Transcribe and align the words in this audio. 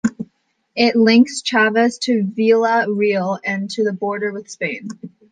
It 0.75 0.95
links 0.95 1.43
Chaves 1.43 1.99
to 1.99 2.23
Vila 2.23 2.91
Real, 2.91 3.37
and 3.45 3.69
to 3.69 3.83
the 3.83 3.93
border 3.93 4.31
with 4.31 4.49
Spain. 4.49 4.87